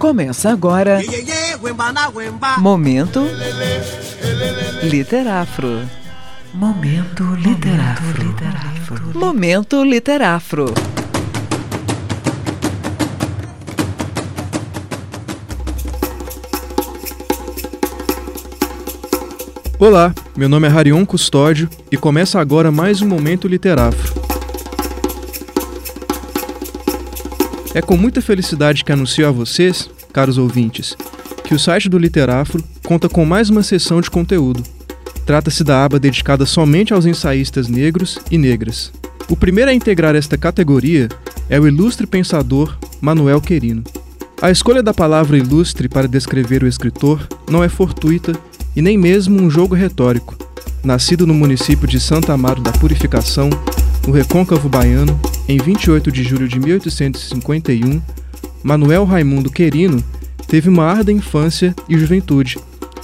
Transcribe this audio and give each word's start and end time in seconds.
Começa 0.00 0.50
agora. 0.50 0.98
Momento 2.56 3.20
Literafro. 4.82 5.82
Momento 6.54 7.34
Literafro. 7.34 9.12
Momento 9.14 9.84
Literafro. 9.84 10.74
Olá, 19.78 20.14
meu 20.34 20.48
nome 20.48 20.66
é 20.66 20.70
Harion 20.70 21.04
Custódio 21.04 21.68
e 21.92 21.98
começa 21.98 22.40
agora 22.40 22.72
mais 22.72 23.02
um 23.02 23.06
Momento 23.06 23.46
Literafro. 23.46 24.39
É 27.72 27.80
com 27.80 27.96
muita 27.96 28.20
felicidade 28.20 28.84
que 28.84 28.90
anuncio 28.90 29.26
a 29.28 29.30
vocês, 29.30 29.88
caros 30.12 30.38
ouvintes, 30.38 30.96
que 31.44 31.54
o 31.54 31.58
site 31.58 31.88
do 31.88 31.98
Literafro 31.98 32.64
conta 32.84 33.08
com 33.08 33.24
mais 33.24 33.48
uma 33.48 33.62
sessão 33.62 34.00
de 34.00 34.10
conteúdo. 34.10 34.64
Trata-se 35.24 35.62
da 35.62 35.84
aba 35.84 36.00
dedicada 36.00 36.44
somente 36.44 36.92
aos 36.92 37.06
ensaístas 37.06 37.68
negros 37.68 38.18
e 38.28 38.36
negras. 38.36 38.92
O 39.28 39.36
primeiro 39.36 39.70
a 39.70 39.74
integrar 39.74 40.16
esta 40.16 40.36
categoria 40.36 41.08
é 41.48 41.60
o 41.60 41.68
ilustre 41.68 42.08
pensador 42.08 42.76
Manuel 43.00 43.40
Querino. 43.40 43.84
A 44.42 44.50
escolha 44.50 44.82
da 44.82 44.92
palavra 44.92 45.38
ilustre 45.38 45.88
para 45.88 46.08
descrever 46.08 46.64
o 46.64 46.66
escritor 46.66 47.24
não 47.48 47.62
é 47.62 47.68
fortuita 47.68 48.32
e 48.74 48.82
nem 48.82 48.98
mesmo 48.98 49.40
um 49.40 49.48
jogo 49.48 49.76
retórico. 49.76 50.36
Nascido 50.82 51.24
no 51.24 51.34
município 51.34 51.86
de 51.86 52.00
Santa 52.00 52.32
Amaro 52.32 52.62
da 52.62 52.72
Purificação, 52.72 53.48
no 54.04 54.12
recôncavo 54.12 54.68
baiano, 54.68 55.20
em 55.50 55.58
28 55.58 56.12
de 56.12 56.22
julho 56.22 56.46
de 56.46 56.60
1851, 56.60 58.00
Manuel 58.62 59.04
Raimundo 59.04 59.50
Querino 59.50 60.02
teve 60.46 60.68
uma 60.68 60.84
árda 60.84 61.10
infância 61.10 61.74
e 61.88 61.98
juventude, 61.98 62.56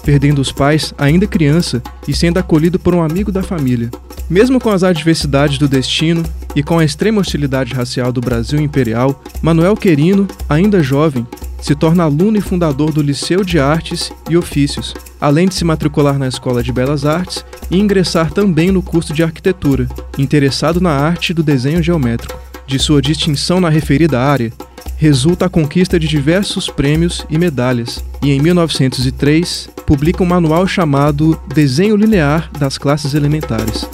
perdendo 0.05 0.41
os 0.41 0.53
pais 0.53 0.95
ainda 0.97 1.27
criança 1.27 1.83
e 2.07 2.15
sendo 2.15 2.39
acolhido 2.39 2.79
por 2.79 2.95
um 2.95 3.03
amigo 3.03 3.33
da 3.33 3.43
família. 3.43 3.91
Mesmo 4.31 4.61
com 4.61 4.71
as 4.71 4.85
adversidades 4.85 5.59
do 5.59 5.67
destino 5.67 6.23
e 6.55 6.63
com 6.63 6.79
a 6.79 6.85
extrema 6.85 7.21
hostilidade 7.21 7.75
racial 7.75 8.13
do 8.13 8.21
Brasil 8.21 8.61
imperial, 8.61 9.25
Manuel 9.43 9.77
Querino, 9.77 10.29
ainda 10.49 10.83
jovem, 10.85 11.27
se 11.61 11.75
torna 11.75 12.05
aluno 12.05 12.37
e 12.37 12.41
fundador 12.41 12.93
do 12.93 13.03
Liceu 13.03 13.45
de 13.45 13.59
Artes 13.59 14.13
e 14.29 14.37
Ofícios, 14.37 14.95
além 15.21 15.49
de 15.49 15.55
se 15.55 15.65
matricular 15.65 16.19
na 16.19 16.29
Escola 16.29 16.63
de 16.63 16.73
Belas 16.73 17.05
Artes 17.05 17.45
e 17.71 17.79
ingressar 17.79 18.33
também 18.33 18.71
no 18.71 18.83
curso 18.83 19.13
de 19.13 19.23
Arquitetura, 19.23 19.89
interessado 20.19 20.81
na 20.81 20.91
arte 20.91 21.33
do 21.33 21.43
desenho 21.43 21.83
geométrico. 21.83 22.39
De 22.67 22.79
sua 22.79 23.01
distinção 23.01 23.61
na 23.61 23.69
referida 23.69 24.21
área, 24.21 24.53
resulta 24.97 25.47
a 25.47 25.49
conquista 25.49 25.99
de 25.99 26.09
diversos 26.09 26.69
prêmios 26.69 27.25
e 27.31 27.39
medalhas, 27.39 28.03
e 28.23 28.33
em 28.33 28.41
1903 28.41 29.69
publica 29.87 30.23
um 30.23 30.27
manual 30.27 30.67
chamado 30.67 31.39
Desenho 31.55 31.97
Linear 31.97 32.51
das 32.59 32.77
Classes 32.77 33.15
Elementares. 33.15 33.87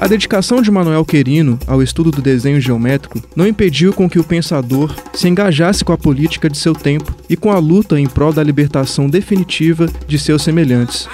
A 0.00 0.06
dedicação 0.06 0.62
de 0.62 0.70
Manuel 0.70 1.04
Querino 1.04 1.58
ao 1.66 1.82
estudo 1.82 2.10
do 2.10 2.22
desenho 2.22 2.58
geométrico 2.58 3.22
não 3.36 3.46
impediu 3.46 3.92
com 3.92 4.08
que 4.08 4.18
o 4.18 4.24
pensador 4.24 4.96
se 5.12 5.28
engajasse 5.28 5.84
com 5.84 5.92
a 5.92 5.98
política 5.98 6.48
de 6.48 6.56
seu 6.56 6.72
tempo 6.72 7.14
e 7.28 7.36
com 7.36 7.52
a 7.52 7.58
luta 7.58 8.00
em 8.00 8.06
prol 8.06 8.32
da 8.32 8.42
libertação 8.42 9.10
definitiva 9.10 9.86
de 10.08 10.18
seus 10.18 10.40
semelhantes. 10.40 11.06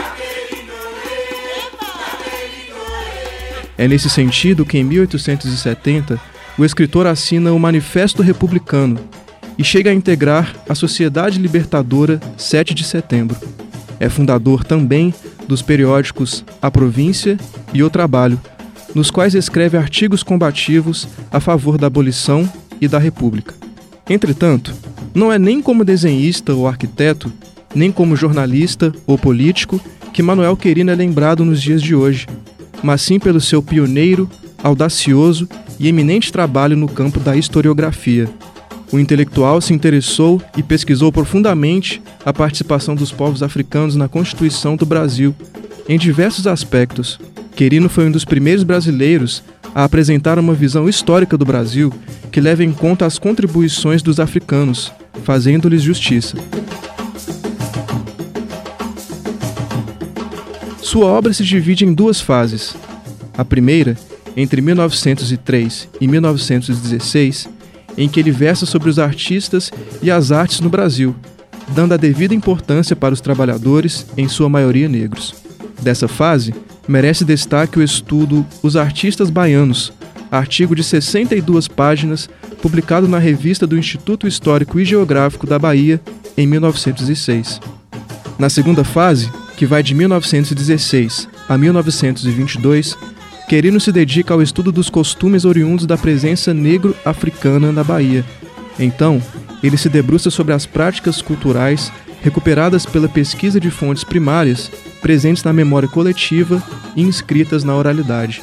É 3.76 3.88
nesse 3.88 4.08
sentido 4.08 4.64
que, 4.64 4.78
em 4.78 4.84
1870, 4.84 6.20
o 6.56 6.64
escritor 6.64 7.08
assina 7.08 7.52
o 7.52 7.58
Manifesto 7.58 8.22
Republicano 8.22 9.00
e 9.58 9.64
chega 9.64 9.90
a 9.90 9.94
integrar 9.94 10.54
a 10.68 10.76
Sociedade 10.76 11.40
Libertadora 11.40 12.20
7 12.36 12.72
de 12.72 12.84
Setembro. 12.84 13.36
É 13.98 14.08
fundador 14.08 14.62
também 14.62 15.12
dos 15.48 15.60
periódicos 15.60 16.44
A 16.62 16.70
Província 16.70 17.36
e 17.74 17.82
O 17.82 17.90
Trabalho, 17.90 18.40
nos 18.96 19.10
quais 19.10 19.34
escreve 19.34 19.76
artigos 19.76 20.22
combativos 20.22 21.06
a 21.30 21.38
favor 21.38 21.76
da 21.76 21.86
abolição 21.86 22.50
e 22.80 22.88
da 22.88 22.98
República. 22.98 23.54
Entretanto, 24.08 24.72
não 25.14 25.30
é 25.30 25.38
nem 25.38 25.60
como 25.60 25.84
desenhista 25.84 26.54
ou 26.54 26.66
arquiteto, 26.66 27.30
nem 27.74 27.92
como 27.92 28.16
jornalista 28.16 28.90
ou 29.06 29.18
político 29.18 29.78
que 30.14 30.22
Manuel 30.22 30.56
Querino 30.56 30.90
é 30.90 30.94
lembrado 30.94 31.44
nos 31.44 31.60
dias 31.60 31.82
de 31.82 31.94
hoje, 31.94 32.26
mas 32.82 33.02
sim 33.02 33.18
pelo 33.18 33.38
seu 33.38 33.62
pioneiro, 33.62 34.30
audacioso 34.64 35.46
e 35.78 35.88
eminente 35.88 36.32
trabalho 36.32 36.74
no 36.74 36.88
campo 36.88 37.20
da 37.20 37.36
historiografia. 37.36 38.26
O 38.90 38.98
intelectual 38.98 39.60
se 39.60 39.74
interessou 39.74 40.40
e 40.56 40.62
pesquisou 40.62 41.12
profundamente 41.12 42.00
a 42.24 42.32
participação 42.32 42.94
dos 42.94 43.12
povos 43.12 43.42
africanos 43.42 43.94
na 43.94 44.08
Constituição 44.08 44.74
do 44.74 44.86
Brasil, 44.86 45.34
em 45.86 45.98
diversos 45.98 46.46
aspectos, 46.46 47.20
Querino 47.56 47.88
foi 47.88 48.06
um 48.06 48.10
dos 48.10 48.26
primeiros 48.26 48.62
brasileiros 48.62 49.42
a 49.74 49.84
apresentar 49.84 50.38
uma 50.38 50.52
visão 50.52 50.86
histórica 50.90 51.38
do 51.38 51.44
Brasil 51.44 51.90
que 52.30 52.38
leva 52.38 52.62
em 52.62 52.70
conta 52.70 53.06
as 53.06 53.18
contribuições 53.18 54.02
dos 54.02 54.20
africanos, 54.20 54.92
fazendo-lhes 55.24 55.80
justiça. 55.82 56.36
Sua 60.82 61.06
obra 61.06 61.32
se 61.32 61.42
divide 61.44 61.86
em 61.86 61.94
duas 61.94 62.20
fases. 62.20 62.76
A 63.38 63.44
primeira, 63.44 63.96
entre 64.36 64.60
1903 64.60 65.88
e 65.98 66.06
1916, 66.06 67.48
em 67.96 68.06
que 68.06 68.20
ele 68.20 68.30
versa 68.30 68.66
sobre 68.66 68.90
os 68.90 68.98
artistas 68.98 69.72
e 70.02 70.10
as 70.10 70.30
artes 70.30 70.60
no 70.60 70.68
Brasil, 70.68 71.16
dando 71.74 71.94
a 71.94 71.96
devida 71.96 72.34
importância 72.34 72.94
para 72.94 73.14
os 73.14 73.20
trabalhadores, 73.22 74.06
em 74.14 74.28
sua 74.28 74.50
maioria 74.50 74.90
negros. 74.90 75.34
Dessa 75.80 76.06
fase, 76.06 76.54
merece 76.88 77.24
destaque 77.24 77.78
o 77.78 77.82
estudo 77.82 78.46
Os 78.62 78.76
Artistas 78.76 79.30
Baianos, 79.30 79.92
artigo 80.30 80.74
de 80.74 80.82
62 80.82 81.68
páginas, 81.68 82.28
publicado 82.60 83.08
na 83.08 83.18
revista 83.18 83.66
do 83.66 83.78
Instituto 83.78 84.26
Histórico 84.26 84.78
e 84.78 84.84
Geográfico 84.84 85.46
da 85.46 85.58
Bahia 85.58 86.00
em 86.36 86.46
1906. 86.46 87.60
Na 88.38 88.48
segunda 88.48 88.84
fase, 88.84 89.30
que 89.56 89.66
vai 89.66 89.82
de 89.82 89.94
1916 89.94 91.28
a 91.48 91.56
1922, 91.56 92.96
Querino 93.48 93.78
se 93.78 93.92
dedica 93.92 94.34
ao 94.34 94.42
estudo 94.42 94.72
dos 94.72 94.90
costumes 94.90 95.44
oriundos 95.44 95.86
da 95.86 95.96
presença 95.96 96.52
negro-africana 96.52 97.70
na 97.70 97.84
Bahia. 97.84 98.24
Então, 98.78 99.22
ele 99.62 99.76
se 99.76 99.88
debruça 99.88 100.30
sobre 100.30 100.52
as 100.52 100.66
práticas 100.66 101.22
culturais 101.22 101.92
recuperadas 102.26 102.84
pela 102.84 103.08
pesquisa 103.08 103.60
de 103.60 103.70
fontes 103.70 104.02
primárias 104.02 104.68
presentes 105.00 105.44
na 105.44 105.52
memória 105.52 105.88
coletiva 105.88 106.60
e 106.96 107.02
inscritas 107.02 107.62
na 107.62 107.72
oralidade. 107.76 108.42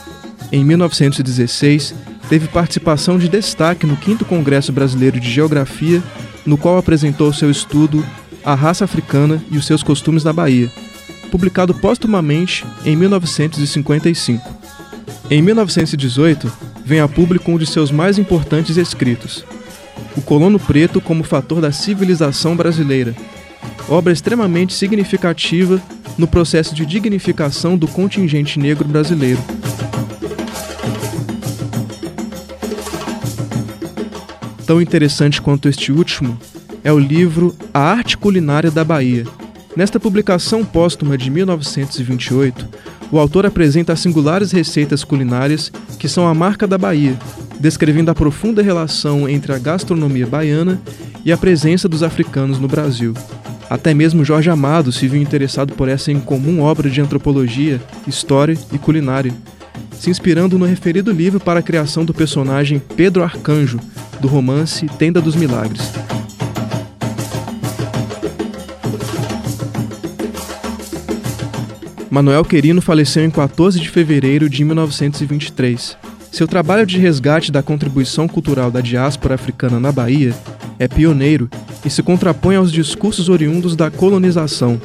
Em 0.54 0.64
1916, 0.64 1.94
teve 2.30 2.48
participação 2.48 3.20
de 3.20 3.28
destaque 3.28 3.86
no 3.86 3.98
5 4.02 4.24
Congresso 4.24 4.72
Brasileiro 4.72 5.20
de 5.20 5.30
Geografia, 5.30 6.02
no 6.46 6.58
qual 6.58 6.78
apresentou 6.78 7.34
seu 7.34 7.52
estudo 7.52 8.06
A 8.46 8.56
Raça 8.56 8.86
Africana 8.86 9.44
e 9.52 9.58
os 9.58 9.66
seus 9.66 9.84
Costumes 9.84 10.24
na 10.24 10.32
Bahia, 10.32 10.72
publicado 11.30 11.74
póstumamente 11.74 12.66
em 12.86 12.96
1955. 12.96 14.50
Em 15.30 15.42
1918, 15.42 16.50
vem 16.86 17.02
a 17.02 17.08
público 17.10 17.52
um 17.52 17.58
de 17.58 17.66
seus 17.66 17.92
mais 17.92 18.18
importantes 18.18 18.78
escritos, 18.78 19.44
O 20.16 20.22
Colono 20.22 20.58
Preto 20.58 21.02
como 21.02 21.26
Fator 21.26 21.60
da 21.60 21.74
Civilização 21.74 22.56
Brasileira, 22.56 23.14
obra 23.88 24.14
extremamente 24.14 24.74
significativa 24.74 25.82
no 26.18 26.28
processo 26.28 26.74
de 26.76 26.86
dignificação 26.86 27.78
do 27.78 27.88
contingente 27.88 28.60
negro 28.60 28.88
brasileiro. 28.88 29.42
Tão 34.66 34.82
interessante 34.82 35.42
quanto 35.42 35.68
este 35.68 35.92
último 35.92 36.40
é 36.84 36.92
o 36.92 37.00
livro 37.00 37.56
A 37.74 37.80
Arte 37.80 38.18
Culinária 38.18 38.72
da 38.72 38.84
Bahia. 38.84 39.26
Nesta 39.76 40.00
publicação 40.00 40.64
póstuma 40.64 41.18
de 41.18 41.30
1928, 41.30 42.68
o 43.12 43.20
autor 43.20 43.46
apresenta 43.46 43.94
as 43.94 44.00
singulares 44.00 44.52
receitas 44.52 45.04
culinárias 45.04 45.72
que 46.00 46.08
são 46.08 46.28
a 46.28 46.34
marca 46.34 46.66
da 46.68 46.78
Bahia, 46.78 47.18
descrevendo 47.60 48.12
a 48.12 48.16
profunda 48.16 48.62
relação 48.62 49.28
entre 49.28 49.54
a 49.54 49.58
gastronomia 49.58 50.28
baiana 50.28 50.82
e 51.26 51.32
a 51.32 51.38
presença 51.38 51.88
dos 51.88 52.04
africanos 52.04 52.60
no 52.60 52.68
Brasil. 52.68 53.14
Até 53.74 53.92
mesmo 53.92 54.24
Jorge 54.24 54.52
Amado 54.52 54.92
se 54.92 55.08
viu 55.08 55.20
interessado 55.20 55.74
por 55.74 55.90
essa 55.90 56.12
incomum 56.12 56.62
obra 56.62 56.88
de 56.92 57.02
antropologia, 57.02 57.82
história 58.06 58.56
e 58.72 58.78
culinária, 58.78 59.34
se 59.94 60.12
inspirando 60.12 60.60
no 60.60 60.66
referido 60.66 61.12
livro 61.12 61.40
para 61.40 61.60
a 61.60 61.64
criação 61.64 62.06
do 62.06 62.14
personagem 62.14 62.78
Pedro 62.96 63.24
Arcanjo, 63.24 63.80
do 64.22 64.28
romance 64.28 64.86
Tenda 65.00 65.20
dos 65.20 65.36
Milagres. 65.36 65.92
Manuel 72.12 72.46
Querino 72.46 72.80
faleceu 72.80 73.26
em 73.26 73.32
14 73.32 73.80
de 73.80 73.90
fevereiro 73.90 74.48
de 74.48 74.64
1923. 74.64 75.98
Seu 76.32 76.48
trabalho 76.48 76.86
de 76.86 77.00
resgate 77.00 77.52
da 77.52 77.64
contribuição 77.64 78.28
cultural 78.28 78.70
da 78.70 78.82
diáspora 78.82 79.34
africana 79.34 79.80
na 79.80 79.92
Bahia 79.92 80.32
é 80.78 80.88
pioneiro 80.88 81.50
e 81.86 81.90
se 81.90 82.02
contrapõe 82.02 82.56
aos 82.56 82.72
discursos 82.72 83.30
oriundos 83.30 83.76
da 83.76 83.92
colonização. 83.92 84.80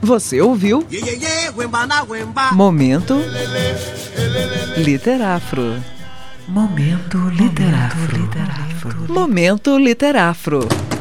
Você 0.01 0.41
ouviu? 0.41 0.85
Momento 4.33 4.81
Literafro. 4.81 5.83
Momento 6.47 7.29
Literafro. 7.29 9.05
Momento 9.09 9.77
Literafro. 9.77 10.92